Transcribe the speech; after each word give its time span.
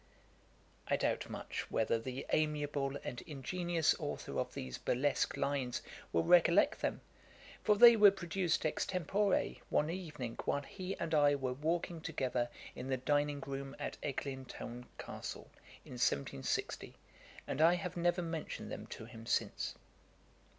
]I 0.87 0.95
doubt 0.97 1.29
much 1.29 1.69
whether 1.69 1.99
the 1.99 2.25
amiable 2.33 2.97
and 3.03 3.21
ingenious 3.27 3.93
author 3.99 4.39
of 4.39 4.55
these 4.55 4.79
burlesque 4.79 5.37
lines 5.37 5.83
will 6.11 6.23
recollect 6.23 6.81
them, 6.81 7.01
for 7.63 7.75
they 7.75 7.95
were 7.95 8.09
produced 8.09 8.65
extempore 8.65 9.57
one 9.69 9.91
evening 9.91 10.39
while 10.45 10.63
he 10.63 10.95
and 10.97 11.13
I 11.13 11.35
were 11.35 11.53
walking 11.53 12.01
together 12.01 12.49
in 12.75 12.87
the 12.87 12.97
dining 12.97 13.41
room 13.41 13.75
at 13.77 14.01
Eglintoune 14.01 14.87
Castle, 14.97 15.51
in 15.85 15.91
1760, 16.01 16.95
and 17.45 17.61
I 17.61 17.75
have 17.75 17.95
never 17.95 18.23
mentioned 18.23 18.71
them 18.71 18.87
to 18.87 19.05
him 19.05 19.27
since. 19.27 19.75